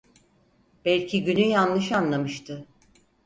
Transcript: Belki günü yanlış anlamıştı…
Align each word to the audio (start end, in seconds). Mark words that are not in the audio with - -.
Belki 0.85 1.23
günü 1.23 1.41
yanlış 1.47 1.91
anlamıştı… 1.91 2.65